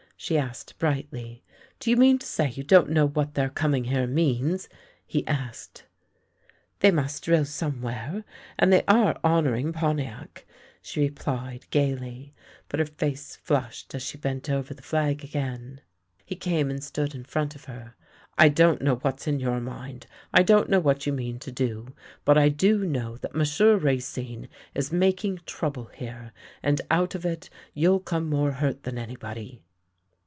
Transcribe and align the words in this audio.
"she 0.31 0.37
asked 0.37 0.77
brightly." 0.77 1.43
Do 1.79 1.89
you 1.89 1.97
mean 1.97 2.19
to 2.19 2.27
say 2.27 2.51
you 2.51 2.61
don't 2.61 2.91
know 2.91 3.07
what 3.07 3.33
their 3.33 3.49
coming 3.49 3.85
here 3.85 4.05
means?" 4.05 4.69
he 5.07 5.25
asked. 5.25 5.85
THE 6.79 6.89
LANE 6.89 6.95
THAT 6.97 7.01
HAD 7.01 7.01
NO 7.01 7.01
TURNING 7.01 7.01
19" 7.01 7.01
They 7.01 7.01
must 7.01 7.23
drill 7.23 7.45
somewhere, 7.45 8.23
and 8.59 8.71
they 8.71 8.83
are 8.87 9.19
honour 9.23 9.55
ing 9.55 9.73
Pontiac," 9.73 10.45
she 10.83 10.99
replied 10.99 11.65
gaily, 11.71 12.35
but 12.69 12.79
her 12.79 12.85
face 12.85 13.39
tiushed 13.43 13.95
as 13.95 14.03
she 14.03 14.19
bent 14.19 14.47
over 14.47 14.75
the 14.75 14.83
flag 14.83 15.23
again. 15.23 15.81
He 16.23 16.35
came 16.35 16.69
and 16.69 16.83
stood 16.83 17.15
in 17.15 17.23
front 17.23 17.55
of 17.55 17.65
her." 17.65 17.95
I 18.37 18.49
don't 18.49 18.83
know 18.83 18.97
what's 18.97 19.25
in 19.25 19.39
your 19.39 19.59
mind, 19.59 20.05
I 20.31 20.43
don't 20.43 20.69
know 20.69 20.79
what 20.79 21.07
you 21.07 21.13
mean 21.13 21.39
to 21.39 21.51
do, 21.51 21.95
but 22.25 22.37
I 22.37 22.49
do 22.49 22.85
know 22.85 23.17
that 23.17 23.33
M'sieu' 23.33 23.75
Racine 23.75 24.49
is 24.75 24.91
making 24.93 25.39
trouble 25.47 25.85
here, 25.85 26.31
and 26.61 26.79
out 26.91 27.15
of 27.15 27.25
it 27.25 27.49
you'll 27.73 27.99
come 27.99 28.29
more 28.29 28.51
hurt 28.51 28.83
than 28.83 28.99
anybody." 28.99 29.63